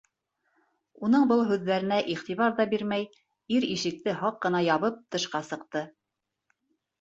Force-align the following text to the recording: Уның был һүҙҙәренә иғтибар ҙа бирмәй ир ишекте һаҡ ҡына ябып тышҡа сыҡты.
Уның 1.07 1.25
был 1.31 1.43
һүҙҙәренә 1.51 1.99
иғтибар 2.13 2.55
ҙа 2.61 2.65
бирмәй 2.71 3.05
ир 3.59 3.69
ишекте 3.75 4.17
һаҡ 4.23 4.41
ҡына 4.47 4.63
ябып 4.71 4.99
тышҡа 5.17 5.43
сыҡты. 5.53 5.85